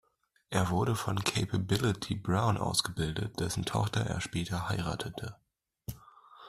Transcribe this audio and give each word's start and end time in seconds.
Er 0.49 0.71
wurde 0.71 0.95
von 0.95 1.23
Capability 1.23 2.15
Brown 2.15 2.57
ausgebildet, 2.57 3.39
dessen 3.39 3.65
Tochter 3.65 4.01
er 4.03 4.19
später 4.19 4.67
heiratete. 4.67 5.35